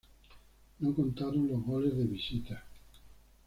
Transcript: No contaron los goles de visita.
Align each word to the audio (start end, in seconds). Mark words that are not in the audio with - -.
No 0.79 0.95
contaron 0.95 1.47
los 1.47 1.63
goles 1.63 1.95
de 1.95 2.05
visita. 2.05 2.63